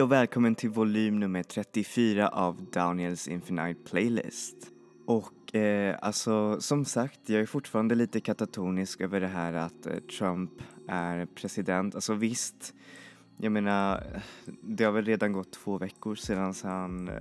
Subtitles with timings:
[0.00, 4.56] Hej och välkommen till volym nummer 34 av Daniels Infinite Playlist.
[5.06, 9.92] Och eh, alltså som sagt, jag är fortfarande lite katatonisk över det här att eh,
[10.18, 10.50] Trump
[10.88, 11.94] är president.
[11.94, 12.74] Alltså visst,
[13.36, 14.04] jag menar,
[14.62, 17.14] det har väl redan gått två veckor sedan han, eh,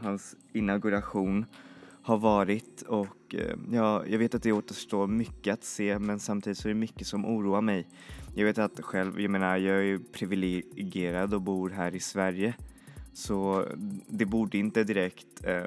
[0.00, 1.46] hans inauguration
[2.02, 6.58] har varit och eh, ja, jag vet att det återstår mycket att se men samtidigt
[6.58, 7.86] så är det mycket som oroar mig.
[8.34, 12.54] Jag vet att själv, jag menar jag är ju privilegierad och bor här i Sverige
[13.12, 13.66] så
[14.08, 15.66] det borde inte direkt eh,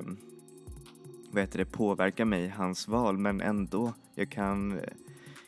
[1.31, 4.83] vad heter det, påverka mig, hans val, men ändå, jag kan eh,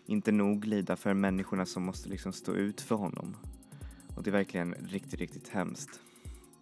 [0.06, 3.36] inte nog lida för människorna som måste liksom stå ut för honom.
[4.16, 6.00] Och det är verkligen riktigt, riktigt hemskt.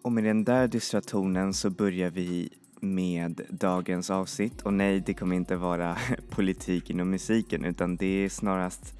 [0.02, 5.14] Och med den där dystra tonen så börjar vi med dagens avsnitt och nej, det
[5.14, 5.96] kommer inte vara
[6.30, 8.94] politik inom musiken utan det är snarast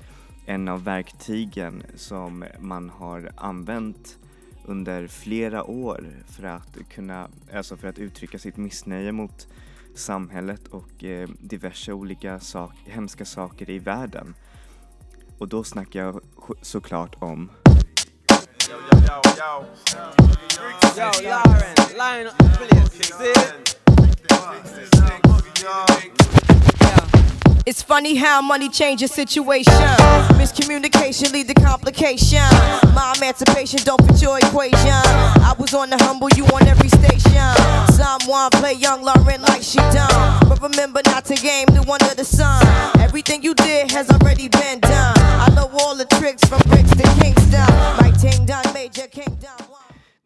[0.47, 4.19] en av verktygen som man har använt
[4.65, 9.49] under flera år för att kunna, alltså för att uttrycka sitt missnöje mot
[9.95, 14.35] samhället och eh, diverse olika sak, hemska saker i världen.
[15.39, 16.21] Och då snackar jag
[16.63, 17.51] såklart om
[27.67, 29.73] It's funny how money changes situation.
[30.41, 32.41] Miscommunication lead to complication.
[32.95, 34.79] My emancipation don't fit your equation.
[34.79, 37.84] I was on the humble, you on every station.
[37.97, 40.49] Someone play young Lauren like she done.
[40.49, 42.63] But remember not to game new under the sun.
[43.01, 45.19] Everything you did has already been done.
[45.45, 47.71] I know all the tricks from bricks to Kingston.
[48.01, 49.51] My ting done, Major Kingdom.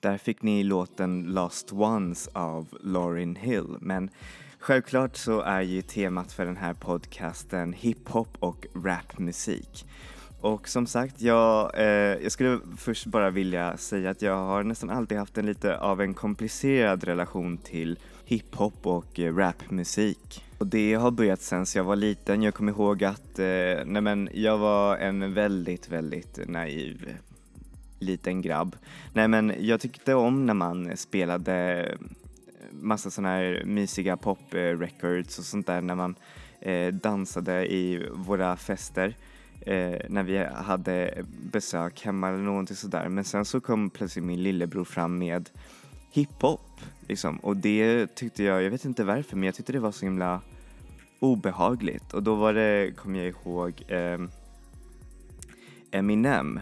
[0.01, 3.77] Där fick ni låten Lost Ones av Lauryn Hill.
[3.81, 4.11] Men
[4.59, 9.87] självklart så är ju temat för den här podcasten hiphop och rapmusik.
[10.41, 11.85] Och som sagt, jag, eh,
[12.23, 16.01] jag skulle först bara vilja säga att jag har nästan alltid haft en lite av
[16.01, 20.45] en komplicerad relation till hiphop och eh, rapmusik.
[20.59, 22.43] Och det har börjat sen jag var liten.
[22.43, 27.15] Jag kommer ihåg att eh, nej men, jag var en väldigt, väldigt naiv eh,
[27.99, 28.77] liten grabb.
[29.13, 31.99] Nej men jag tyckte om när man spelade eh,
[32.71, 36.15] massa sådana här mysiga pop-records eh, och sånt där när man
[36.61, 39.15] eh, dansade i våra fester
[39.61, 43.09] eh, när vi hade besök hemma eller någonting sådär.
[43.09, 45.51] Men sen så kom plötsligt min lillebror fram med
[46.11, 49.93] hiphop liksom och det tyckte jag, jag vet inte varför, men jag tyckte det var
[49.93, 50.41] så himla
[51.21, 54.19] obehagligt och då var det, kommer jag ihåg, eh,
[55.91, 56.61] Eminem.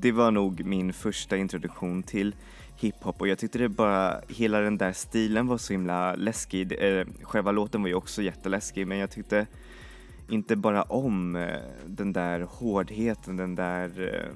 [0.00, 2.34] Det var nog min första introduktion till
[2.76, 6.72] hiphop och jag tyckte det bara, hela den där stilen var så himla läskig.
[6.78, 9.46] Eh, själva låten var ju också jätteläskig men jag tyckte
[10.28, 14.34] inte bara om eh, den där hårdheten, den där, eh,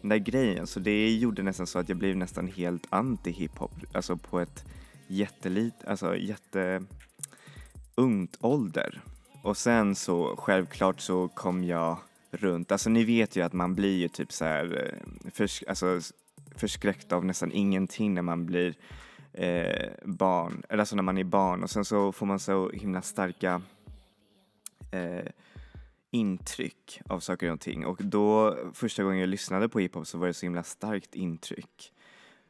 [0.00, 0.66] den där grejen.
[0.66, 4.64] Så det gjorde nästan så att jag blev nästan helt anti hiphop, alltså på ett
[5.06, 6.82] jättelit, alltså jätte
[7.94, 9.00] ungt ålder.
[9.42, 11.98] Och sen så självklart så kom jag
[12.30, 12.72] runt.
[12.72, 14.92] Alltså ni vet ju att man blir ju typ så här
[15.24, 16.00] eh, förs alltså,
[16.56, 18.74] förskräckt av nästan ingenting när man blir
[19.32, 23.02] eh, barn, eller alltså när man är barn och sen så får man så himla
[23.02, 23.62] starka
[24.90, 25.26] eh,
[26.10, 30.26] intryck av saker och ting och då första gången jag lyssnade på hiphop så var
[30.26, 31.92] det så himla starkt intryck.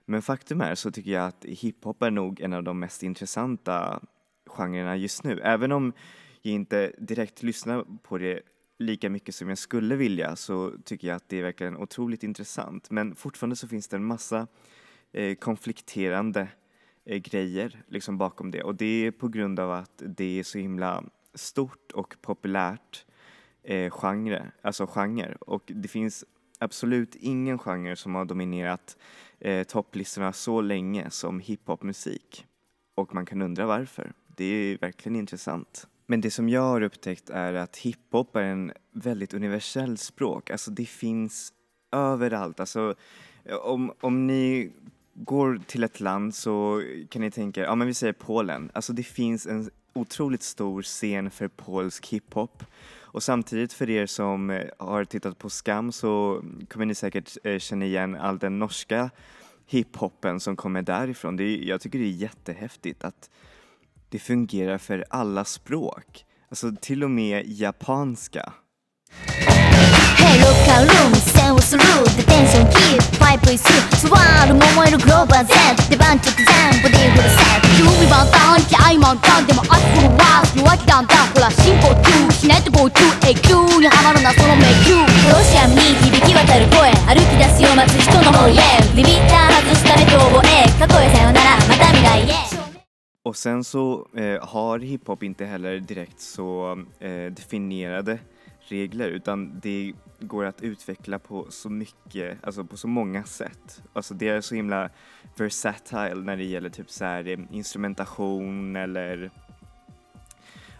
[0.04, 4.00] Men faktum är så tycker jag att hiphop är nog en av de mest intressanta
[4.46, 5.40] genrerna just nu.
[5.40, 5.92] Även om
[6.42, 8.40] jag inte direkt lyssnar på det
[8.78, 12.90] lika mycket som jag skulle vilja så tycker jag att det är verkligen otroligt intressant.
[12.90, 14.46] Men fortfarande så finns det en massa
[15.12, 16.48] eh, konflikterande
[17.04, 20.58] eh, grejer liksom bakom det och det är på grund av att det är så
[20.58, 21.04] himla
[21.34, 23.04] stort och populärt
[23.62, 26.24] eh, genre, alltså genre och det finns
[26.58, 28.96] absolut ingen genre som har dominerat
[29.38, 32.46] eh, topplistorna så länge som hiphopmusik.
[32.94, 34.12] Och man kan undra varför.
[34.36, 35.86] Det är verkligen intressant.
[36.06, 40.50] Men det som jag har upptäckt är att hiphop är en väldigt universell språk.
[40.50, 41.52] Alltså det finns
[41.92, 42.60] överallt.
[42.60, 42.94] Alltså
[43.62, 44.72] om, om ni
[45.14, 48.70] går till ett land så kan ni tänka, ja men vi säger Polen.
[48.74, 52.64] Alltså det finns en otroligt stor scen för polsk hiphop.
[53.12, 57.58] Och samtidigt för er som eh, har tittat på Skam så kommer ni säkert eh,
[57.58, 59.10] känna igen all den norska
[59.66, 61.36] hiphopen som kommer därifrån.
[61.36, 63.30] Det är, jag tycker det är jättehäftigt att
[64.08, 66.26] det fungerar för alla språk.
[66.48, 68.52] Alltså till och med japanska.
[70.16, 73.66] Hey ロッカールーム視線をスルーでテンションキープパイプ椅子
[74.06, 85.02] 座る桃色グローバー Z 出番直前ボディフルセット準備万端気合満タンでも足フルワース弱気だんだんほら進行中しないと GO to 永久にはまるなその迷宮
[85.32, 88.54] ロシアンに響き渡る声歩き出すよ待つ人の方へ。
[88.94, 91.56] リミッター外した目と覚え過去へさよなら。
[91.66, 92.50] また未来へ。
[93.22, 98.18] Och sen så eh, har hiphop inte heller direkt så eh, definierade
[98.72, 103.82] regler utan det går att utveckla på så mycket, alltså på så många sätt.
[103.92, 104.90] Alltså det är så himla
[105.36, 109.30] versatile när det gäller typ så här eh, instrumentation eller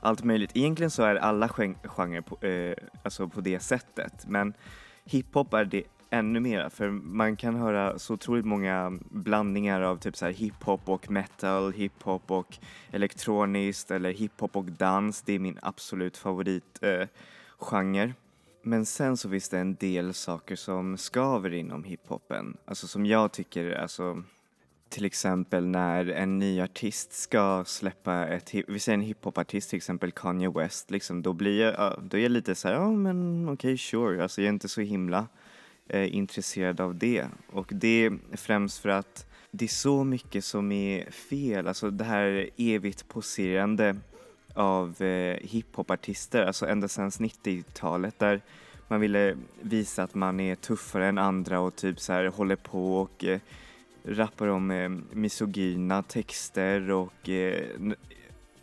[0.01, 0.51] allt möjligt.
[0.55, 4.55] Egentligen så är alla genrer på, eh, alltså på det sättet men
[5.05, 10.17] hiphop är det ännu mera för man kan höra så otroligt många blandningar av typ
[10.17, 12.59] så här hiphop och metal, hiphop och
[12.91, 15.23] elektroniskt eller hiphop och dans.
[15.23, 17.07] Det är min absolut favorit eh,
[17.61, 18.15] genre.
[18.63, 23.33] Men sen så finns det en del saker som skaver inom hiphopen, alltså som jag
[23.33, 24.23] tycker, alltså
[24.89, 30.13] till exempel när en ny artist ska släppa ett, vi säger en hiphopartist till exempel
[30.13, 33.79] Kanye West, liksom, då blir jag, då är jag lite så här, ja men okej
[33.79, 35.27] sure, alltså jag är inte så himla
[35.89, 37.27] eh, intresserad av det.
[37.53, 42.05] Och det är främst för att det är så mycket som är fel, alltså det
[42.05, 43.97] här evigt poserande
[44.55, 48.41] av eh, hiphopartister, alltså ända sedan 90-talet där
[48.89, 52.97] man ville visa att man är tuffare än andra och typ så här håller på
[52.97, 53.41] och eh,
[54.05, 57.65] rappar om eh, misogyna texter och eh,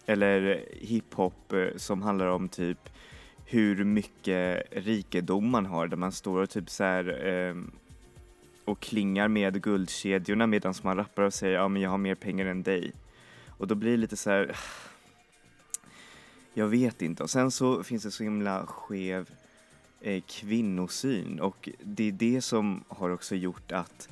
[0.06, 2.90] eller hiphop eh, som handlar om typ
[3.45, 7.56] hur mycket rikedom man har där man står och typ så här eh,
[8.66, 12.45] och klingar med guldkedjorna medan man rappar och säger ja men jag har mer pengar
[12.45, 12.92] än dig.
[13.48, 14.56] Och då blir det lite så här
[16.57, 17.24] jag vet inte.
[17.24, 19.30] Och sen så finns det så himla skev
[20.01, 24.09] eh, kvinnosyn och det är det som har också gjort att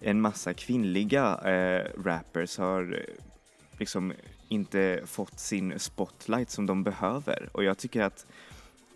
[0.00, 3.24] en massa kvinnliga eh, rappers har eh,
[3.78, 4.12] liksom
[4.48, 8.26] inte fått sin spotlight som de behöver och jag tycker att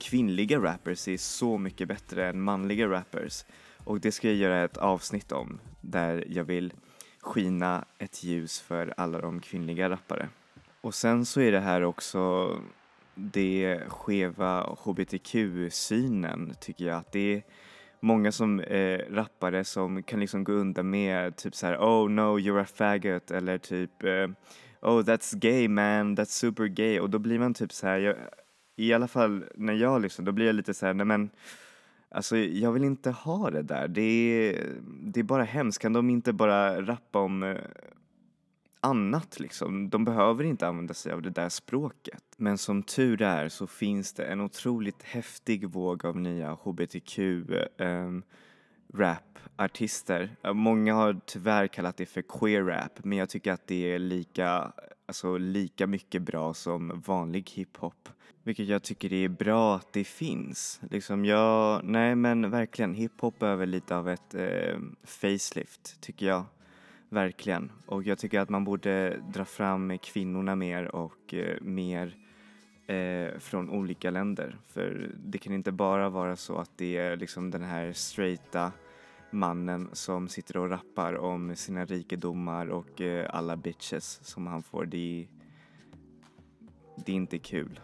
[0.01, 3.45] kvinnliga rappers är så mycket bättre än manliga rappers
[3.85, 6.73] och det ska jag göra ett avsnitt om där jag vill
[7.21, 10.29] skina ett ljus för alla de kvinnliga rappare.
[10.81, 12.51] Och sen så är det här också
[13.15, 17.43] det skeva hbtq-synen tycker jag att det är
[18.01, 22.39] många som eh, rappare som kan liksom gå undan med typ så här oh no
[22.39, 24.29] you're a faggot eller typ eh,
[24.81, 28.17] oh that's gay man that's super gay och då blir man typ så här jag,
[28.77, 31.31] i alla fall när jag liksom då blir jag lite så här nej men
[32.15, 33.89] Alltså jag vill inte ha det där.
[33.89, 34.67] Det är,
[35.03, 35.83] det är bara hemskt.
[35.83, 37.57] Kan de inte bara rappa om eh,
[38.81, 39.91] annat liksom?
[39.91, 42.25] De behöver inte använda sig av det där språket.
[42.37, 47.57] Men som tur är så finns det en otroligt häftig våg av nya hbtq um,
[47.79, 48.23] ehm,
[48.95, 50.37] rapartister.
[50.45, 53.99] Eh, många har tyvärr kallat det för queer rap men jag tycker att det är
[53.99, 54.73] lika,
[55.07, 58.09] alltså, lika mycket bra som vanlig hiphop.
[58.43, 60.81] Vilket jag tycker är bra att det finns.
[60.91, 66.45] Liksom jag, nej men verkligen, hiphop behöver lite av ett eh, facelift tycker jag.
[67.13, 67.73] Verkligen.
[67.87, 72.17] Och jag tycker att man borde dra fram kvinnorna mer och eh, mer
[72.87, 74.57] eh, från olika länder.
[74.69, 78.73] För det kan inte bara vara så att det är liksom den här straighta
[79.31, 84.85] mannen som sitter och rappar om sina rikedomar och eh, alla bitches som han får.
[84.85, 85.29] Det är,
[87.07, 87.81] det är inte kul.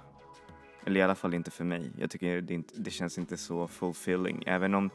[0.85, 1.91] Eller i alla fall inte för mig.
[1.99, 4.43] Jag tycker det, inte, det känns inte så fulfilling.
[4.47, 4.91] Även om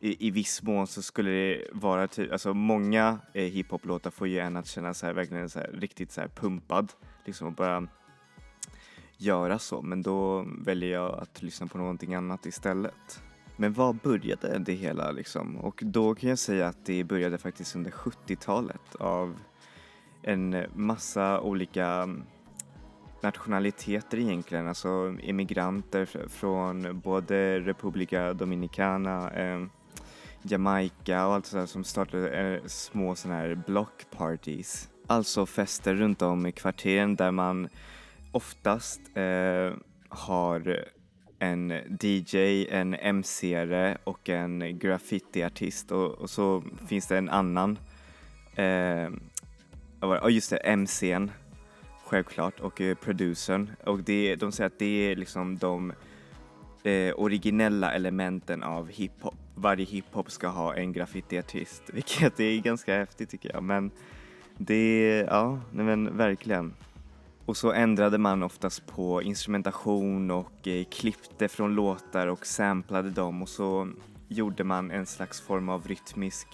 [0.00, 4.38] i, i viss mån så skulle det vara typ, alltså många eh, hiphop-låtar får ju
[4.38, 6.92] en att känna sig verkligen så här, riktigt så här pumpad.
[7.24, 7.86] Liksom och bara
[9.16, 9.82] göra så.
[9.82, 13.22] Men då väljer jag att lyssna på någonting annat istället.
[13.56, 15.56] Men var började det hela liksom?
[15.56, 19.36] Och då kan jag säga att det började faktiskt under 70-talet av
[20.22, 22.24] en massa olika mm,
[23.22, 29.66] nationaliteter egentligen, alltså immigranter från både Republica Dominicana, eh,
[30.50, 34.88] Jamaica och allt sådär som startade eh, små sådana här block parties.
[35.06, 37.68] Alltså fester runt om i kvarteren där man
[38.32, 39.72] oftast eh,
[40.08, 40.84] har
[41.38, 47.78] en DJ, en MC-are och en graffitiartist och, och så finns det en annan,
[48.56, 49.08] eh.
[50.00, 51.30] Ja just det, MC'n
[52.04, 55.92] självklart och eh, producern och det, de säger att det är liksom de
[56.82, 59.45] eh, originella elementen av hiphop.
[59.58, 63.90] Varje hiphop ska ha en graffitiartist, vilket är ganska häftigt tycker jag men
[64.58, 66.74] det, ja, nej men verkligen.
[67.46, 73.42] Och så ändrade man oftast på instrumentation och eh, klippte från låtar och samplade dem
[73.42, 73.88] och så
[74.28, 76.48] gjorde man en slags form av rytmisk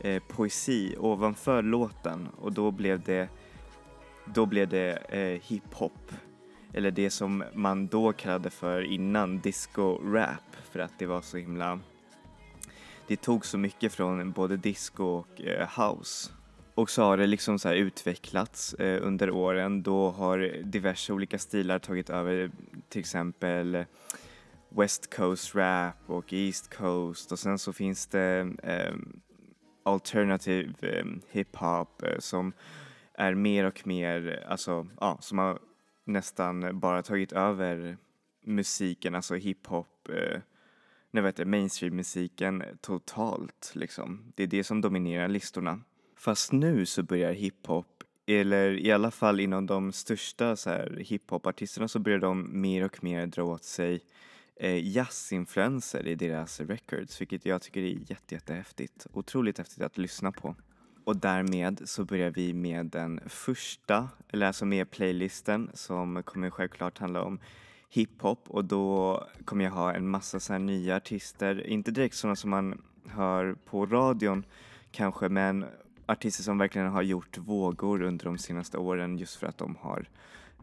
[0.00, 3.28] eh, poesi ovanför låten och då blev det,
[4.24, 6.12] då blev det eh, hiphop.
[6.72, 11.80] Eller det som man då kallade för innan disco-rap för att det var så himla
[13.06, 16.30] det tog så mycket från både disco och eh, house.
[16.74, 19.82] Och så har det liksom så utvecklats eh, under åren.
[19.82, 22.50] Då har diverse olika stilar tagit över
[22.88, 23.84] till exempel
[24.68, 28.94] West Coast rap och East Coast och sen så finns det eh,
[29.82, 32.52] alternative eh, hiphop eh, som
[33.14, 35.58] är mer och mer, alltså ja, som har
[36.04, 37.96] nästan bara tagit över
[38.44, 40.40] musiken, alltså hiphop, eh,
[41.12, 41.36] nu vet
[42.80, 44.32] totalt liksom.
[44.34, 45.80] Det är det som dominerar listorna.
[46.16, 51.88] Fast nu så börjar hiphop, eller i alla fall inom de största så här hiphopartisterna
[51.88, 54.00] så börjar de mer och mer dra åt sig
[54.56, 59.06] eh, jazzinfluenser i deras records, vilket jag tycker är jätte, jättehäftigt.
[59.12, 60.56] Otroligt häftigt att lyssna på.
[61.04, 66.98] Och därmed så börjar vi med den första, eller alltså med playlisten som kommer självklart
[66.98, 67.40] handla om
[67.94, 72.36] hiphop och då kommer jag ha en massa så här nya artister, inte direkt sådana
[72.36, 74.44] som man hör på radion
[74.90, 75.64] kanske, men
[76.06, 80.08] artister som verkligen har gjort vågor under de senaste åren just för att de har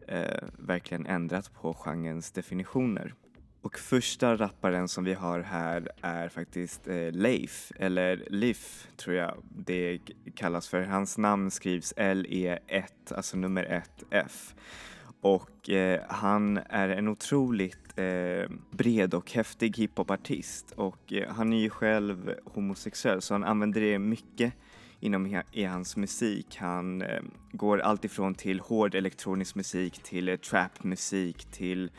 [0.06, 3.14] eh, verkligen ändrat på genrens definitioner.
[3.62, 9.34] Och första rapparen som vi har här är faktiskt eh, Leif, eller Lif tror jag
[9.42, 9.98] det
[10.34, 10.82] kallas för.
[10.82, 12.84] Hans namn skrivs L-E-1,
[13.14, 14.54] alltså nummer 1 F.
[15.20, 21.60] Och eh, han är en otroligt eh, bred och häftig hiphopartist och eh, han är
[21.60, 24.52] ju själv homosexuell så han använder det mycket
[25.00, 26.56] inom i hans musik.
[26.56, 27.20] Han eh,
[27.52, 31.90] går alltifrån till hård elektronisk musik till eh, trapmusik till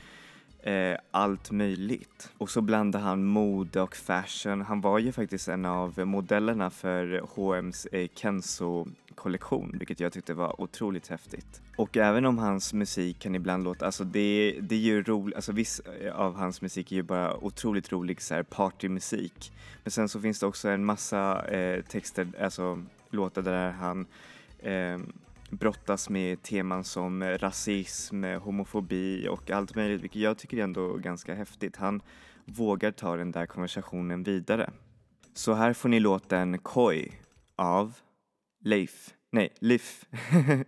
[0.64, 2.30] eh, allt möjligt.
[2.38, 4.62] Och så blandar han mode och fashion.
[4.62, 10.62] Han var ju faktiskt en av modellerna för H&M's eh, Kenzo-kollektion, vilket jag tyckte var
[10.62, 11.62] otroligt häftigt.
[11.76, 15.52] Och även om hans musik kan ibland låta, alltså det, det är ju roligt, alltså
[15.52, 19.52] viss eh, av hans musik är ju bara otroligt rolig så här partymusik.
[19.84, 24.06] Men sen så finns det också en massa eh, texter, alltså låtar där han
[24.60, 25.00] eh,
[25.52, 31.34] brottas med teman som rasism, homofobi och allt möjligt, vilket jag tycker är ändå ganska
[31.34, 31.76] häftigt.
[31.76, 32.02] Han
[32.46, 34.70] vågar ta den där konversationen vidare.
[35.34, 37.12] Så här får ni låten Koi
[37.56, 37.94] av
[38.64, 40.06] Leif, nej, Liff.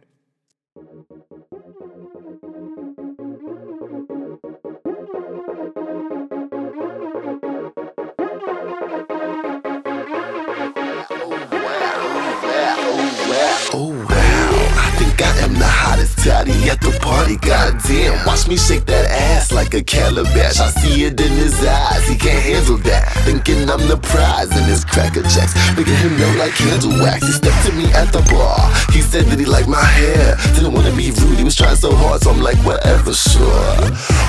[13.76, 14.13] Oh, oh, oh,
[16.24, 18.16] Toddy at the party, goddamn.
[18.26, 20.56] Watch me shake that ass like a calabash.
[20.56, 23.12] I see it in his eyes, he can't handle that.
[23.28, 25.52] Thinking I'm the prize in his cracker jacks.
[25.76, 27.28] Making him know like candle wax.
[27.28, 28.72] He stepped to me at the bar.
[28.96, 30.40] He said that he liked my hair.
[30.56, 33.76] Didn't wanna be rude, he was trying so hard, so I'm like, whatever, sure.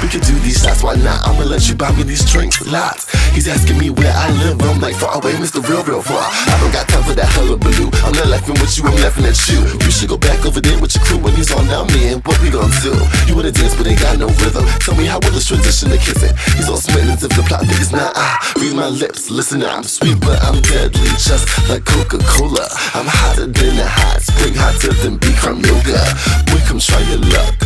[0.03, 1.23] We could do these shots, why not?
[1.23, 3.07] I'ma let you buy me these drinks, lots.
[3.31, 5.63] He's asking me where I live, I'm like, far away, Mr.
[5.63, 6.27] Real, real far.
[6.27, 7.91] I don't got time for that hullabaloo.
[8.03, 9.63] I'm not laughing with you, I'm laughing at you.
[9.79, 12.37] You should go back over there with your crew when he's on now man, what
[12.45, 12.93] we gon' do?
[13.25, 14.69] You wanna dance but ain't got no rhythm.
[14.85, 16.37] Tell me how will this transition to kissing?
[16.61, 18.37] He's all as if the plot niggas not ah.
[18.61, 22.69] Read my lips, listen, I'm sweet but I'm deadly, just like Coca-Cola.
[22.93, 26.05] I'm hotter than a hot spring, hotter than Bikram yoga.
[26.53, 27.57] Boy, come try your luck.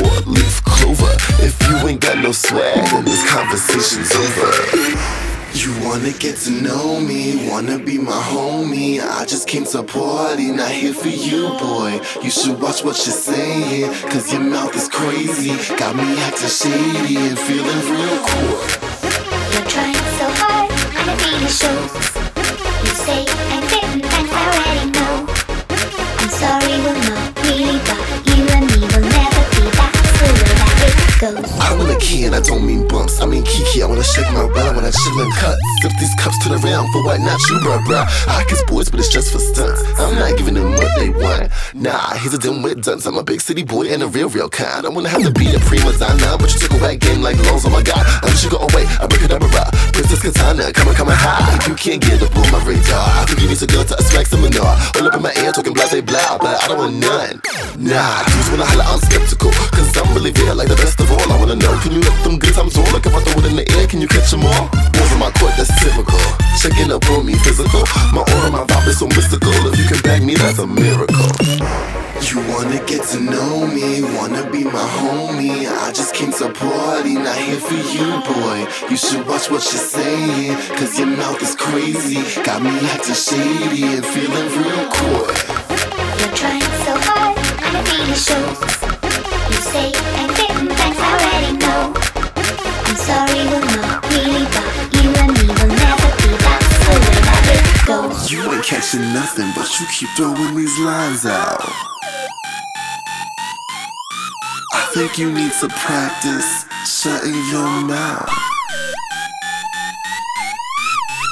[0.00, 1.12] Four leaf clover.
[1.44, 5.23] If you ain't got no swag, then this conversation's over.
[5.54, 9.00] You wanna get to know me, wanna be my homie.
[9.00, 12.00] I just came to party, not here for you, boy.
[12.22, 15.54] You should watch what you're saying, cause your mouth is crazy.
[15.76, 18.58] Got me acting shady and feeling real cool.
[19.52, 22.13] You're trying so hard, I'ma be your shows.
[31.32, 31.60] Goes.
[31.60, 33.82] I want a key and I don't mean bumps, I mean Kiki.
[33.82, 35.56] I wanna shake my when I chill and cut.
[35.80, 37.20] Sip these cups to the round for what?
[37.20, 38.06] Not you, bruh, bruh.
[38.28, 39.80] I kiss boys, but it's just for stunts.
[39.98, 41.52] I'm not giving them what they want.
[41.74, 43.06] Nah, he's a dimwit dunce.
[43.06, 44.86] I'm a big city boy and a real, real kind.
[44.86, 47.36] I wanna have to be a prima donna, but you took a whack game like
[47.44, 47.64] loans.
[47.64, 48.84] Oh my god, I wish you go away.
[49.00, 49.70] I break it up, bruh.
[49.92, 51.54] Princess Katana, coming, coming high.
[51.68, 53.04] You can't get up on my radar.
[53.20, 54.76] I think you need to go to a swag seminar.
[54.96, 57.40] All up in my ear talking blase blah, but I don't want none.
[57.78, 59.52] Nah, dudes wanna holla, I'm skeptical.
[59.72, 61.32] Cause I'm really real like the best of all.
[61.32, 62.90] I wanna know, can you let them good times roll?
[62.92, 64.66] Like if I throw it in the air, can you catch them all?
[64.94, 66.20] Balls on my court, that's typical.
[66.58, 67.84] Checking up on me, physical.
[68.12, 69.54] My aura, my vibe is so mystical.
[69.70, 71.30] If you can bag me, that's a miracle.
[72.24, 75.68] You wanna get to know me, wanna be my homie.
[75.68, 78.66] I just came to party, not here for you, boy.
[78.88, 82.22] You should watch what you're saying, cause your mouth is crazy.
[82.42, 85.34] Got me acting shady and feeling real coy.
[86.18, 88.94] You're trying so hard, and it really shows.
[89.50, 90.33] You say
[98.64, 101.60] catching nothing, but you keep throwing these lines out.
[104.72, 108.30] I think you need to practice shutting your mouth.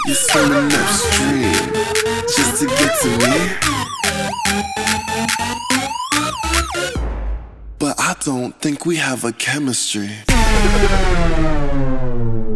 [0.07, 1.73] You're swimming upstream
[2.29, 3.73] just to get to me.
[8.05, 10.11] I don't think we have a chemistry.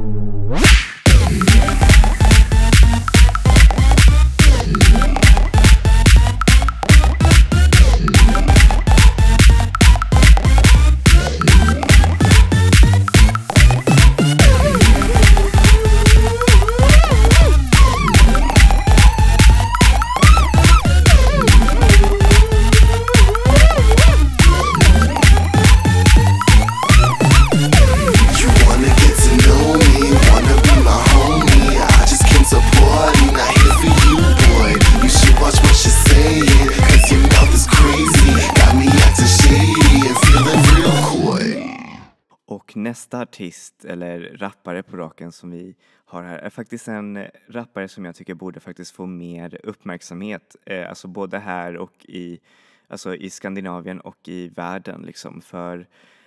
[43.06, 47.88] nästa artist, eller rappare på raken som vi har här, är faktiskt en eh, rappare
[47.88, 50.56] som jag tycker borde faktiskt få mer uppmärksamhet.
[50.66, 52.40] Eh, alltså både här och i,
[52.88, 55.40] alltså i Skandinavien och i världen liksom.
[55.40, 55.86] För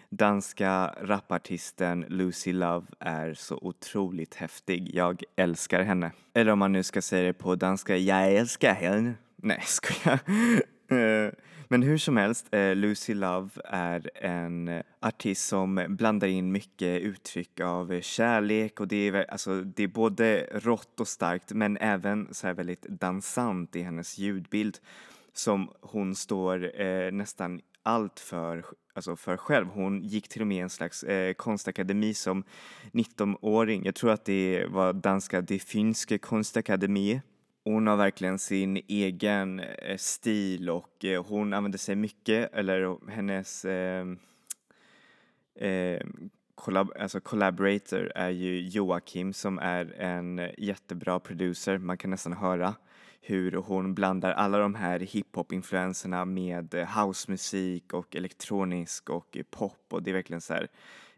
[0.09, 4.95] danska rapartisten Lucy Love är så otroligt häftig.
[4.95, 6.11] Jag älskar henne.
[6.33, 9.13] Eller om man nu ska säga det på danska, jag älskar henne.
[9.35, 10.19] Nej, skojar.
[10.91, 11.31] Eh,
[11.71, 17.01] men hur som helst, eh, Lucy Love är en eh, artist som blandar in mycket
[17.01, 21.77] uttryck av eh, kärlek och det är, alltså, det är både rått och starkt men
[21.77, 24.77] även så här väldigt dansant i hennes ljudbild
[25.33, 29.67] som hon står eh, nästan allt för, alltså för själv.
[29.67, 32.43] Hon gick till och med i en slags eh, konstakademi som
[32.91, 33.85] 19-åring.
[33.85, 37.21] Jag tror att det var danska Det Finske Konstakademie.
[37.63, 43.65] Hon har verkligen sin egen eh, stil och eh, hon använder sig mycket, eller hennes
[43.65, 44.05] eh,
[45.55, 46.01] eh,
[46.55, 51.77] collab, alltså collaborator är ju Joakim som är en jättebra producer.
[51.77, 52.75] Man kan nästan höra
[53.21, 60.03] hur hon blandar alla de här hiphop-influenserna med eh, housemusik och elektronisk och pop och
[60.03, 60.67] det är verkligen så här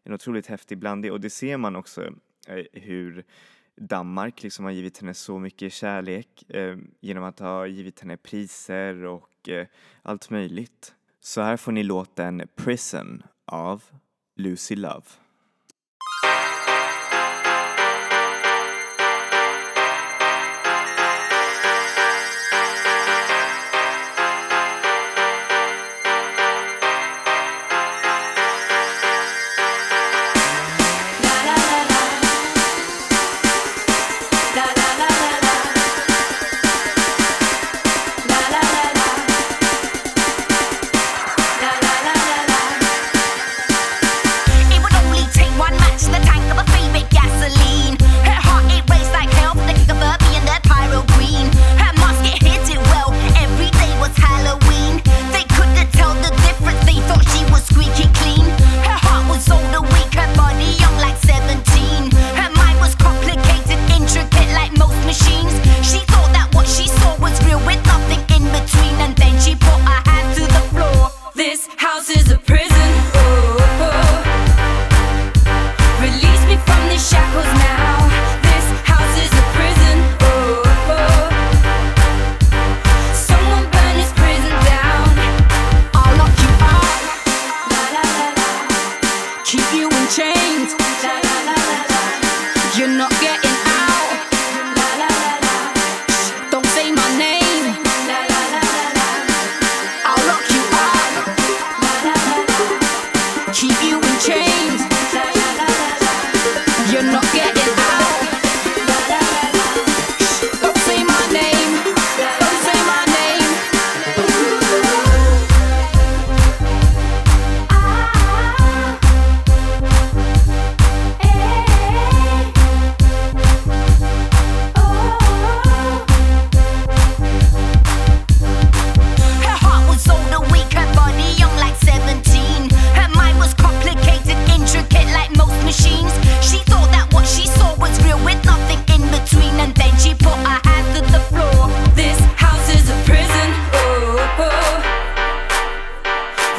[0.03, 2.03] en otroligt häftig blandning och det ser man också
[2.47, 3.25] eh, hur
[3.75, 9.03] Danmark liksom har givit henne så mycket kärlek eh, genom att ha givit henne priser
[9.03, 9.67] och eh,
[10.01, 10.95] allt möjligt.
[11.19, 13.83] Så här får ni låten Prison av
[14.35, 15.05] Lucy Love.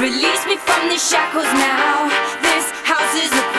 [0.03, 2.11] Release me from these shackles now.
[2.43, 3.52] This house is a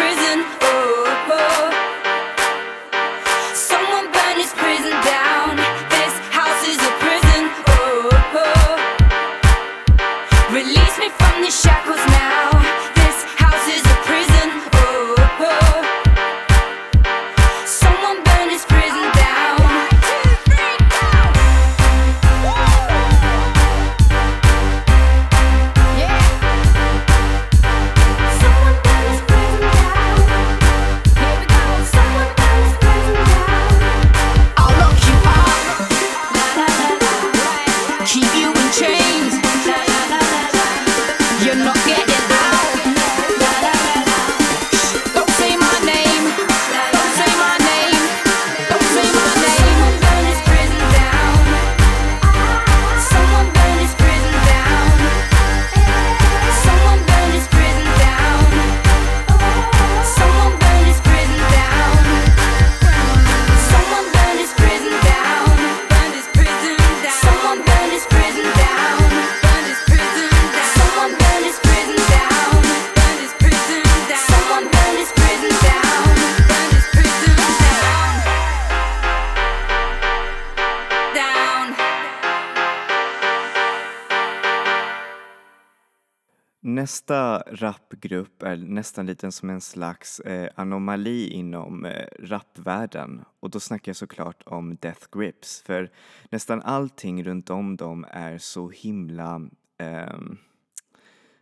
[86.84, 93.26] nästa rapgrupp är nästan lite som en slags eh, anomali inom eh, rapvärlden.
[93.39, 95.91] Och då snackar jag såklart om Death Grips för
[96.30, 99.41] nästan allting runt om dem är så himla
[99.78, 100.19] eh,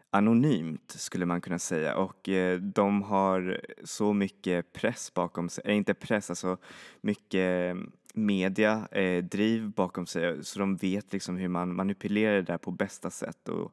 [0.10, 1.96] anonymt skulle man kunna säga.
[1.96, 6.58] Och eh, de har så mycket press bakom sig, äh, inte press, alltså
[7.02, 7.82] mycket eh,
[8.14, 12.72] media, eh, driv bakom sig så de vet liksom hur man manipulerar det där på
[12.72, 13.50] bästa sätt.
[13.50, 13.72] Och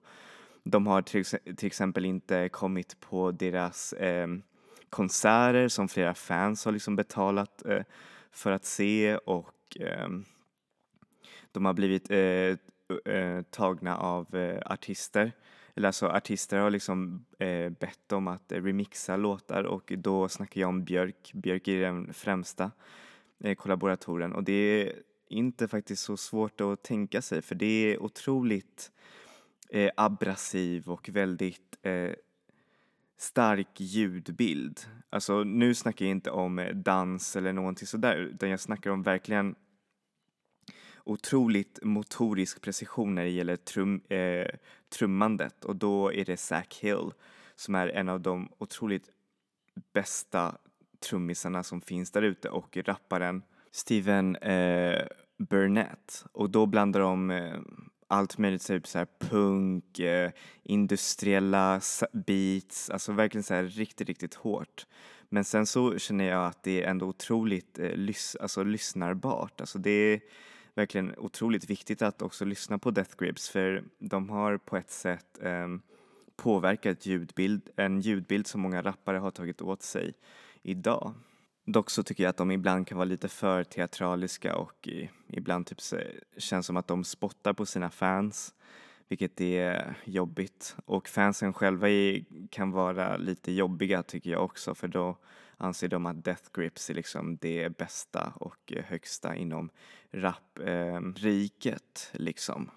[0.62, 4.29] de har till, till exempel inte kommit på deras eh,
[4.90, 7.83] konserter som flera fans har liksom betalat eh,
[8.31, 10.09] för att se och eh,
[11.53, 12.57] de har blivit eh,
[13.14, 15.33] eh, tagna av eh, artister.
[15.75, 20.68] Eller alltså artister har liksom eh, bett om att remixa låtar och då snackar jag
[20.68, 21.31] om Björk.
[21.35, 22.71] Björk är den främsta
[23.40, 24.92] eh, kollaboratorn och det är
[25.29, 28.90] inte faktiskt så svårt att tänka sig för det är otroligt
[29.68, 32.12] eh, abrasiv och väldigt eh,
[33.18, 34.81] stark ljudbild.
[35.11, 39.02] Alltså nu snackar jag inte om eh, dans eller någonting sådär utan jag snackar om
[39.02, 39.54] verkligen
[41.04, 44.46] otroligt motorisk precision när det gäller trum, eh,
[44.88, 47.11] trummandet och då är det Zac Hill
[47.54, 49.11] som är en av de otroligt
[49.92, 50.59] bästa
[51.00, 55.07] trummisarna som finns där ute och rapparen Steven eh,
[55.38, 57.59] Burnett och då blandar de eh,
[58.09, 60.31] allt möjligt, typ så här punk, eh,
[60.62, 61.81] industriella
[62.12, 64.87] beats, alltså verkligen så här riktigt, riktigt hårt.
[65.29, 69.61] Men sen så känner jag att det är ändå otroligt eh, lys alltså, lyssnarbart.
[69.61, 70.21] Alltså det är
[70.75, 75.38] verkligen otroligt viktigt att också lyssna på Death Grips för de har på ett sätt
[75.42, 75.68] eh,
[76.37, 80.14] påverkat ljudbild, en ljudbild som många rappare har tagit åt sig
[80.62, 81.14] idag.
[81.70, 84.88] Dock så tycker jag att de ibland kan vara lite för teatraliska och
[85.26, 85.78] ibland typ
[86.37, 88.54] känns som att de spottar på sina fans
[89.09, 90.76] vilket är jobbigt.
[90.85, 95.16] Och fansen själva är, kan vara lite jobbiga tycker jag också för då
[95.57, 99.70] anser de att Death Grips är liksom det bästa och högsta inom
[100.12, 102.70] rap-riket eh, liksom.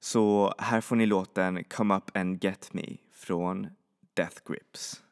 [0.00, 3.66] Så här får ni låten Come Up and Get Me från
[4.14, 5.02] Death Grips.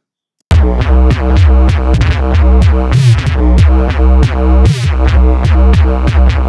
[1.20, 1.40] Thank
[6.35, 6.39] you.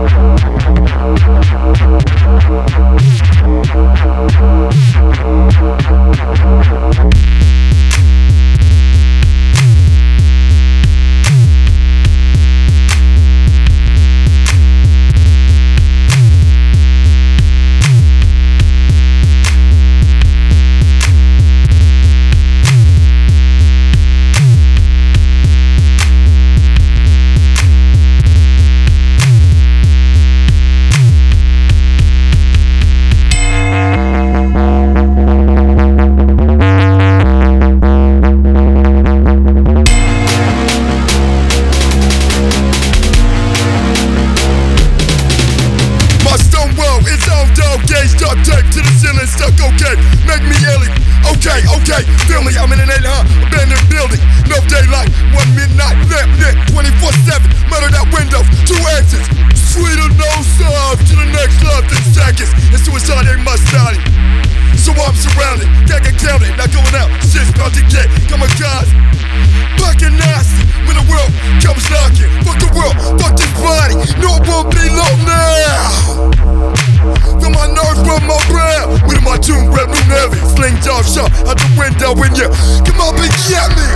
[82.12, 82.48] now when you
[82.84, 83.88] come up and get me.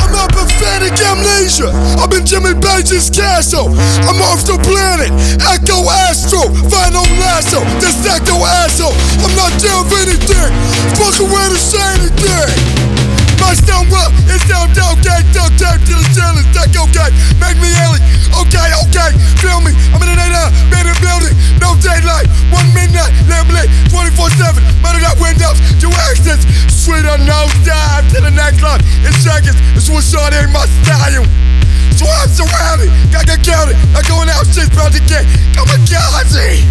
[0.00, 1.70] I'm not pathetic amnesia.
[1.98, 3.68] I've been Jimmy Page's castle.
[4.06, 5.10] I'm off the planet.
[5.40, 6.50] Echo Astro.
[6.70, 7.60] Final lasso.
[7.80, 8.94] This echo asshole.
[9.22, 10.50] I'm not down for anything.
[10.96, 12.89] Fuck around and say anything.
[13.40, 14.12] My stone well.
[14.28, 16.46] is down, down, gang, down, down to the ceiling.
[16.52, 17.08] Take okay,
[17.40, 18.04] make me alien.
[18.44, 19.72] Okay, okay, feel me.
[19.90, 22.28] I'm in an 8 been in building, no daylight.
[22.52, 23.10] One midnight,
[23.50, 24.62] late, 24 7.
[24.84, 26.44] Matter that windows, two exits.
[26.70, 28.84] Sweet on nose dive to the next life.
[29.04, 31.24] In seconds, it's what's on in my style.
[31.96, 33.76] So I'm surrounded, got to count it.
[33.92, 35.24] Not going out, shit's about to get
[35.56, 36.64] kamikaze.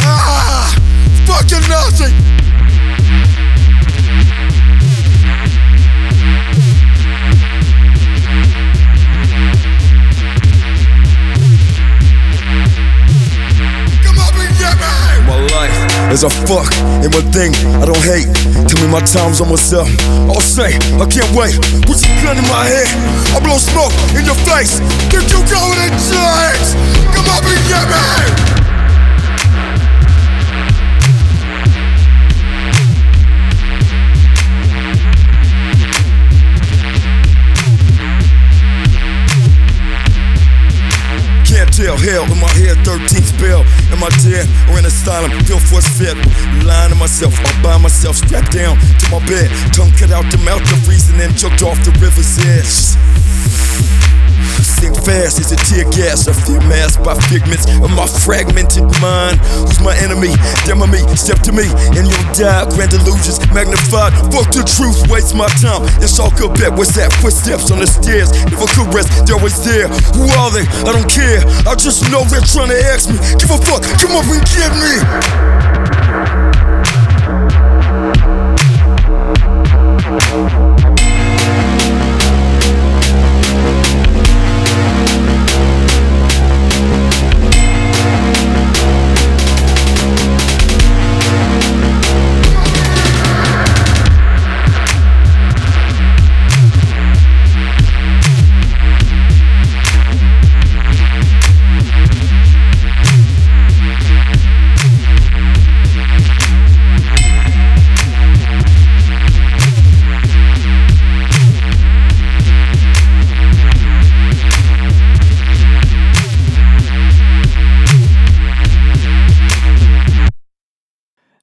[0.00, 0.74] Ah,
[1.28, 3.49] fucking nothing.
[17.40, 18.28] Thing I don't hate.
[18.68, 19.86] Tell me my time's almost up.
[20.28, 21.54] I'll say, I can't wait.
[21.86, 22.88] Put some gun in my head.
[23.34, 24.80] I blow smoke in your face.
[25.08, 26.66] Think you going to change?
[27.14, 28.59] Come on and get me.
[42.10, 43.62] Hell in my head, 13th bell.
[43.94, 45.30] Am I dead or in asylum?
[45.46, 46.18] Feel force fed.
[46.66, 49.48] Lying to myself, all by myself, strapped down to my bed.
[49.72, 54.09] Tongue cut out the mouth of reason and choked off the river's edge.
[54.62, 56.28] Sing fast as a tear gas.
[56.28, 59.40] I feel masked by figments of my fragmented mind.
[59.60, 60.32] Who's my enemy?
[60.64, 62.64] Demo me, step to me, and you'll die.
[62.74, 64.12] Grand illusions magnified.
[64.32, 65.84] Fuck the truth, waste my time.
[66.00, 66.72] It's all good bet.
[66.72, 67.12] What's that?
[67.20, 68.32] Footsteps on the stairs.
[68.48, 69.88] Never could rest, they're always there.
[70.16, 70.64] Who are they?
[70.88, 71.44] I don't care.
[71.68, 73.18] I just know they're trying to ask me.
[73.38, 75.69] Give a fuck, come up and get me.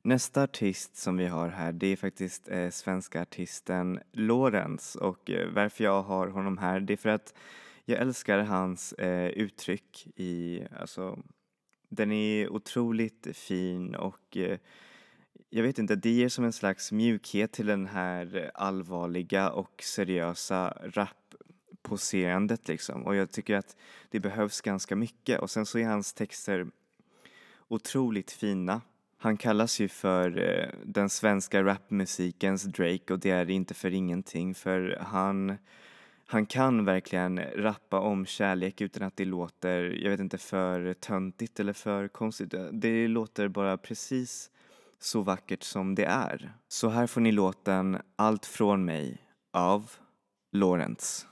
[0.08, 4.96] Nästa artist som vi har här det är faktiskt eh, svenska artisten Lorenz.
[4.96, 7.34] Och eh, varför jag har honom här det är för att
[7.86, 11.20] jag älskar hans eh, uttryck i, alltså
[11.90, 14.58] den är otroligt fin och eh,
[15.50, 20.78] jag vet inte, det ger som en slags mjukhet till den här allvarliga och seriösa
[20.84, 23.06] rap-poserandet liksom.
[23.06, 23.76] Och jag tycker att
[24.10, 25.40] det behövs ganska mycket.
[25.40, 26.68] Och sen så är hans texter
[27.68, 28.82] otroligt fina.
[29.28, 34.56] Han kallas ju för eh, den svenska rapmusikens Drake och det är inte för ingenting
[34.56, 35.58] för han,
[36.26, 41.60] han kan verkligen rappa om kärlek utan att det låter, jag vet inte, för töntigt
[41.60, 42.54] eller för konstigt.
[42.72, 44.50] Det låter bara precis
[45.00, 46.54] så vackert som det är.
[46.68, 49.18] Så här får ni låten Allt från mig
[49.54, 49.92] av
[50.52, 51.28] Lawrence.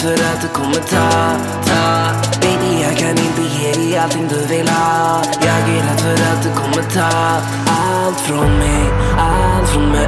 [0.00, 1.10] För att du kommer ta,
[1.66, 1.84] ta.
[2.40, 5.22] Baby, jag kan inte ge dig allting du vill ha.
[5.40, 8.84] Jag är rädd för att du kommer ta Allt från mig,
[9.18, 10.06] allt från mig,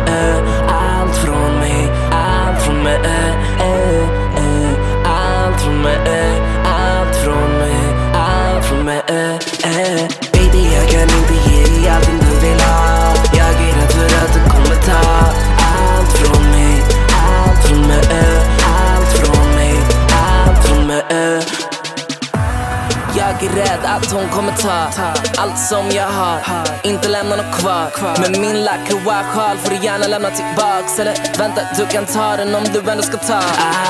[23.56, 25.02] rädd att hon kommer ta
[25.36, 26.40] allt som jag har.
[26.82, 27.90] Inte lämna något kvar.
[28.20, 30.98] Men min lakroa-sjal får du gärna lämna tillbaks.
[30.98, 33.40] Eller vänta, du kan ta den om du ändå ska ta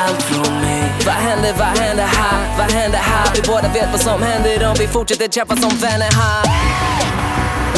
[0.04, 0.92] allt från mig.
[1.06, 2.58] Vad händer, vad händer här?
[2.58, 3.34] Vad händer här?
[3.34, 7.29] Vi båda vet vad som händer om vi fortsätter kämpa som vänner här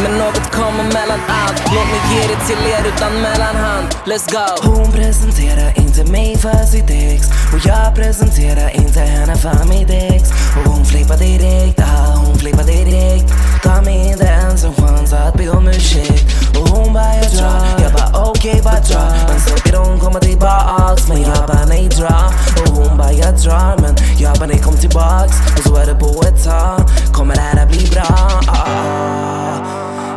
[0.02, 1.62] men något kommer mellan allt.
[1.74, 3.86] Låt mig ge det till er utan mellanhand.
[4.04, 4.70] Let's go.
[4.70, 7.26] Hon presenterar inte mig för sitt ex.
[7.54, 10.30] Och jag presenterar inte henne för mitt ex.
[10.56, 13.32] Och hon flippar direkt, ah, hon flippar direkt.
[13.62, 16.24] Ta mig inte ens en chans att be om ursäkt.
[16.58, 19.04] Och hon bara jag drar, jag bara okej bara dra.
[19.28, 21.08] Men så vill hon komma tillbaks.
[21.08, 22.32] Men jag bara nej dra.
[22.62, 23.76] Och hon bara jag drar.
[23.80, 25.34] Men jag bara nej kom tillbaks.
[25.58, 26.80] Och så är det på ett tag.
[27.12, 28.40] Kommer det här att bli bra?
[28.46, 29.21] Ah.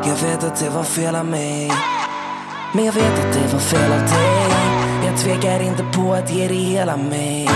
[0.08, 1.72] Jag vet att det var fel av mig.
[2.74, 4.50] Men jag vet att det var fel av dig.
[5.06, 7.50] Jag tvekar inte på att ge dig hela mig.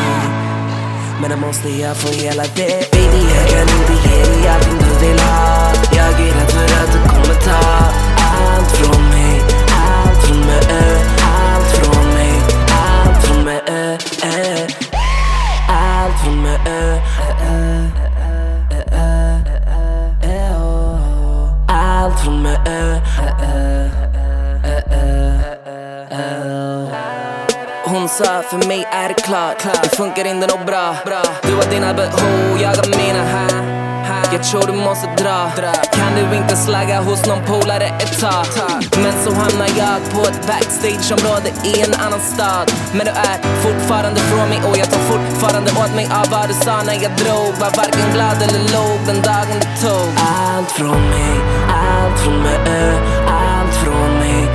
[1.22, 2.88] Men då måste jag få hela dig.
[2.92, 5.74] Baby jag kan inte ge dig allting du vill ha.
[5.92, 7.86] Jag är rädd för att du kommer ta
[8.18, 9.42] allt från mig.
[9.88, 12.34] Allt från mig, allt från mig.
[12.72, 13.98] Allt från mig.
[15.68, 16.60] Allt från mig,
[22.30, 23.02] som är mig.
[27.86, 29.64] Hon sa för mig är det klart.
[29.84, 30.96] Det funkar inte nåt bra.
[31.42, 33.80] Du har dina behov, jag har mina här.
[34.34, 35.52] Jag tror du måste dra.
[35.92, 38.46] Kan du inte slagga hos någon polare ett tag?
[39.04, 42.72] Men så hamnar jag på ett backstageområde i en annan stad.
[42.94, 46.54] Men du är fortfarande från mig och jag tar fortfarande åt mig av vad du
[46.54, 47.52] sa när jag drog.
[47.62, 50.10] Var varken glad eller låg den dagen du tog.
[50.18, 51.36] Allt från mig,
[52.10, 52.58] allt från mig,
[53.28, 54.48] allt från mig,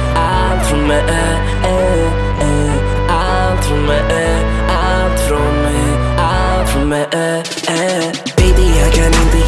[0.98, 1.34] eh,
[1.70, 2.04] eh.
[2.42, 2.74] allt från mig,
[3.08, 4.36] allt från mig,
[4.68, 7.06] allt från mig, allt från mig,
[8.36, 9.43] Baby jag kan inte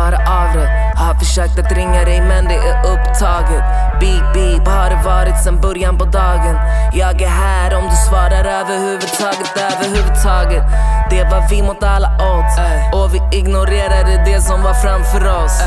[0.00, 3.62] kunna klara av det Har försökt att ringa dig men det är upptaget.
[4.00, 6.56] Beep beep har det varit sen början på dagen.
[6.92, 10.62] Jag är här om du svarar överhuvudtaget, överhuvudtaget.
[11.10, 12.58] Det var vi mot alla odds.
[12.92, 15.62] Och vi ignorerade det som var framför oss.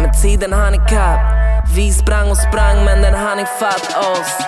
[0.00, 1.20] Men tiden hann ikapp
[1.76, 4.38] Vi sprang och sprang men den hann ifatt oss.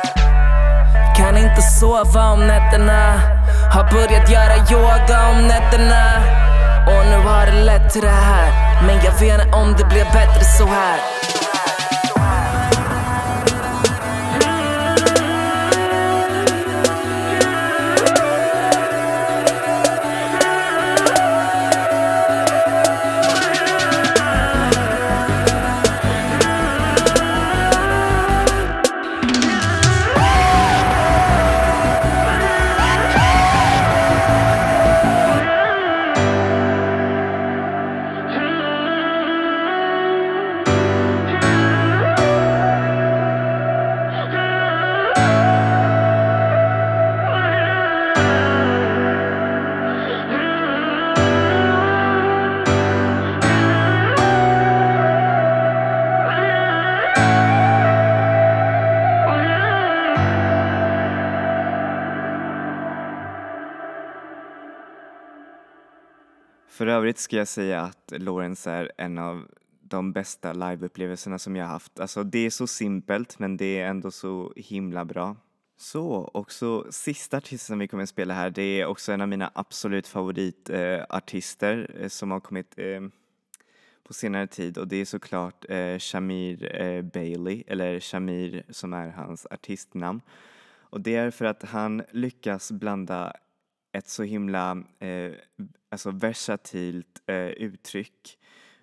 [1.17, 3.21] Kan inte sova om nätterna.
[3.73, 6.42] Har börjat göra yoga om nätterna
[7.25, 8.87] har det lett till det här.
[8.87, 11.32] Men jag vet inte om det blir bättre så här.
[67.13, 69.47] Övrigt ska jag säga att Lawrence är en av
[69.83, 72.01] de bästa liveupplevelserna som jag har haft.
[72.01, 75.37] Alltså det är så simpelt men det är ändå så himla bra.
[75.77, 79.21] Så, och så sista artisten som vi kommer att spela här det är också en
[79.21, 83.01] av mina absolut favoritartister eh, som har kommit eh,
[84.05, 89.11] på senare tid och det är såklart eh, Shamir eh, Bailey, eller Shamir som är
[89.11, 90.21] hans artistnamn.
[90.91, 93.33] Och det är för att han lyckas blanda
[93.93, 95.33] ett så himla eh,
[95.91, 98.39] alltså versatilt eh, uttryck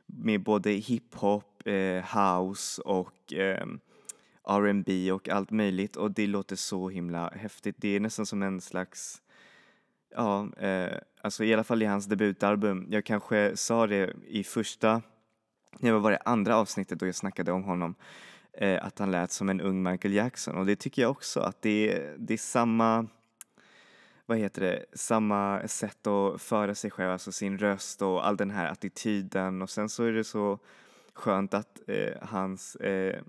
[0.05, 3.67] med både hiphop, eh, house och eh,
[4.47, 7.75] R&B och allt möjligt och det låter så himla häftigt.
[7.79, 9.21] Det är nästan som en slags,
[10.15, 12.87] ja, eh, alltså i alla fall i hans debutalbum.
[12.89, 15.01] Jag kanske sa det i första,
[15.79, 17.95] det var det andra avsnittet då jag snackade om honom,
[18.53, 21.61] eh, att han lät som en ung Michael Jackson och det tycker jag också att
[21.61, 23.07] det, det är samma
[24.29, 28.51] vad heter det, samma sätt att föra sig själv, alltså sin röst och all den
[28.51, 29.61] här attityden.
[29.61, 30.59] Och sen så är det så
[31.13, 33.21] skönt att eh, hans eh,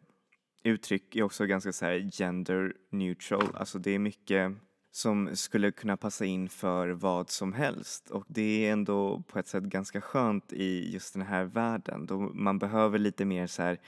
[0.65, 4.53] uttryck är också ganska så här gender neutral, alltså det är mycket
[4.93, 8.11] som skulle kunna passa in för vad som helst.
[8.11, 12.19] Och det är ändå på ett sätt ganska skönt i just den här världen då
[12.19, 13.81] man behöver lite mer så här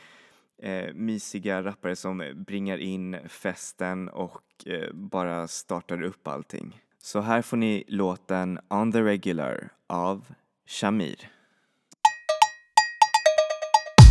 [0.62, 6.80] eh, mysiga rappare som bringar in festen och eh, bara startar upp allting.
[7.04, 10.24] Så här får ni låten On the Regular av
[10.66, 11.16] Shamir.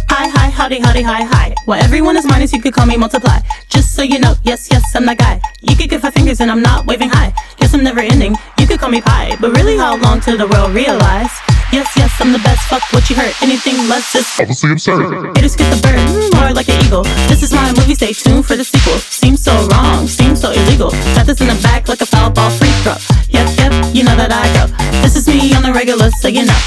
[0.09, 1.55] Hi, hi, howdy, howdy, hi, hi.
[1.67, 3.39] Well, everyone is minus, you could call me multiply.
[3.69, 5.39] Just so you know, yes, yes, I'm that guy.
[5.61, 7.33] You could give five fingers and I'm not waving high.
[7.57, 8.35] Guess I'm never ending.
[8.59, 11.50] You could call me pie, but really, how long till the world realize?
[11.71, 12.67] Yes, yes, I'm the best.
[12.67, 13.33] Fuck what you heard.
[13.41, 15.35] Anything less is Obviously absurd.
[15.37, 16.03] Haters get the bird,
[16.35, 17.03] more like an eagle.
[17.31, 18.99] This is my movie, stay tuned for the sequel.
[18.99, 20.91] Seems so wrong, seems so illegal.
[21.15, 22.99] Got this in the back like a foul ball free throw.
[23.29, 24.67] Yep, yep, you know that I go.
[25.01, 26.61] This is me on the regular, so you know.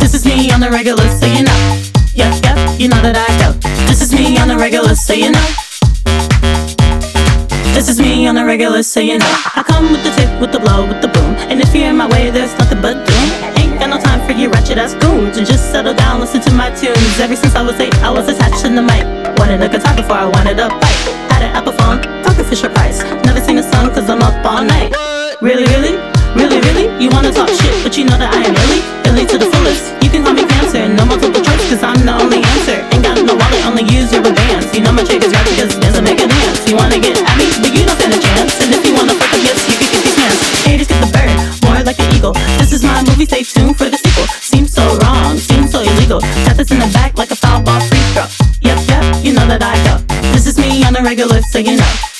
[0.00, 1.60] This is me on the regular, so you know.
[2.14, 3.54] Yep, yep, you know that I go.
[3.86, 5.71] This is me on the regular, so you know.
[7.82, 9.34] This is me on the regular, so you know.
[9.58, 11.34] I come with the tip, with the blow, with the boom.
[11.50, 13.26] And if you're in my way, there's nothing but doom.
[13.58, 15.34] Ain't got no time for you ratchet ass goons.
[15.36, 17.18] And just settle down, listen to my tunes.
[17.18, 19.02] Ever since I was eight, I was attached to the mic.
[19.34, 21.02] Wanted a guitar before I wanted a bike.
[21.34, 23.02] Had an Apple phone, talking Fisher Price.
[23.26, 24.94] Never seen a song cause I'm up all night.
[25.42, 25.98] Really, really?
[26.38, 26.86] Really, really?
[27.02, 28.78] You wanna talk shit, but you know that I am really,
[29.10, 29.90] really to the fullest.
[30.06, 32.78] You can call me cancer, no multiple choice, cause I'm the only answer.
[32.94, 34.12] Ain't got no wallet, only use
[35.02, 36.68] my chick is because it doesn't make a dance.
[36.70, 37.51] You wanna get at me,
[38.02, 38.54] stand a chance.
[38.60, 40.66] And if you wanna fuck up, yes, you can get your chance.
[40.66, 41.30] Haters get the bird,
[41.62, 42.32] more like an eagle.
[42.58, 44.26] This is my movie, stay tuned for the sequel.
[44.40, 46.20] Seems so wrong, seems so illegal.
[46.46, 48.26] Got this in the back like a foul ball free throw.
[48.62, 49.94] Yep, yep, you know that I go.
[50.32, 52.11] This is me on the regular, so you know.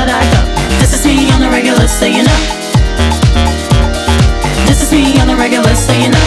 [0.00, 2.40] You know that This is me on the regular, so you know.
[4.66, 6.26] This is me on the regular, so you know.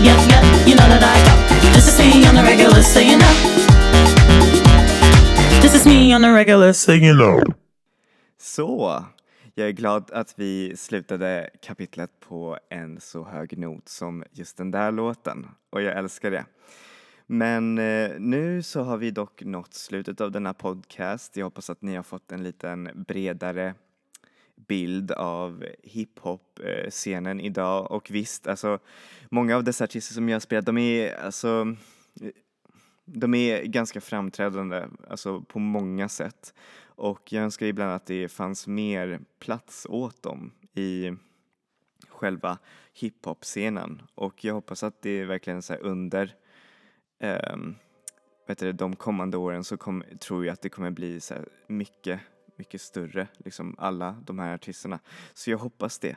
[0.00, 1.34] Yep, yep, you know that I go.
[1.74, 3.34] This is me on the regular, so you know.
[5.60, 7.42] This is me on the regular, so you know.
[8.38, 9.04] Så,
[9.54, 14.70] jag är glad att vi slutade kapitlet på en så hög not som just den
[14.70, 16.44] där låten och jag älskar det.
[17.32, 21.36] Men eh, nu så har vi dock nått slutet av denna podcast.
[21.36, 23.74] Jag hoppas att ni har fått en liten bredare
[24.68, 28.78] bild av hiphop-scenen idag och visst, alltså
[29.28, 31.76] många av dessa artister som jag spelat, de är alltså
[33.04, 36.54] de är ganska framträdande, alltså på många sätt.
[36.84, 41.12] Och jag önskar ibland att det fanns mer plats åt dem i
[42.08, 42.58] själva
[42.94, 44.02] hiphop-scenen.
[44.14, 46.34] Och jag hoppas att det är verkligen så här under
[47.20, 47.56] eh,
[48.46, 51.48] vet du, de kommande åren så kom, tror jag att det kommer bli så här
[51.66, 52.20] mycket,
[52.56, 54.98] mycket större, liksom alla de här artisterna.
[55.34, 56.16] Så jag hoppas det.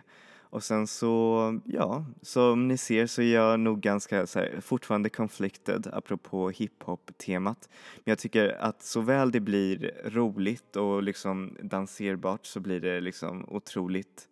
[0.54, 5.10] Och sen så, ja, som ni ser så är jag nog ganska så här, fortfarande
[5.10, 7.70] conflicted apropå hiphop-temat.
[7.96, 13.46] Men jag tycker att såväl det blir roligt och liksom danserbart så blir det liksom
[13.50, 14.28] otroligt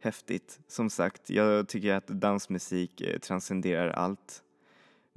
[0.00, 0.60] häftigt.
[0.68, 4.42] Som sagt, jag tycker att dansmusik eh, transcenderar allt.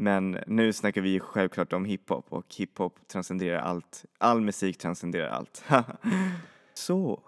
[0.02, 4.06] Men nu snackar vi självklart om hiphop och hiphop transcenderar allt.
[4.18, 5.64] All musik transcenderar allt.
[6.74, 7.24] så,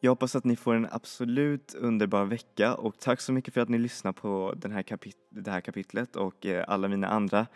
[0.00, 3.68] jag hoppas att ni får en absolut underbar vecka och tack så mycket för att
[3.68, 7.46] ni lyssnar på den här kapit det här kapitlet och eh, alla mina andra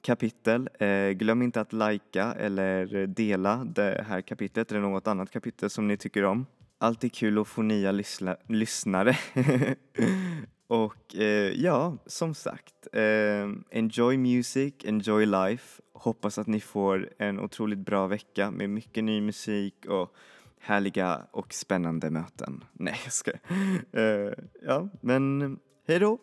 [0.00, 0.68] kapitel.
[0.78, 5.88] Eh, glöm inte att likea eller dela det här kapitlet eller något annat kapitel som
[5.88, 6.46] ni tycker om.
[6.78, 9.16] Alltid kul att få nya lyssna lyssnare.
[10.66, 15.82] och eh, ja, som sagt, eh, enjoy music, enjoy life.
[15.92, 20.14] Hoppas att ni får en otroligt bra vecka med mycket ny musik och
[20.60, 22.64] härliga och spännande möten.
[22.72, 23.30] Nej, jag ska.
[23.92, 25.58] Eh, ja, men
[25.88, 26.18] hej då!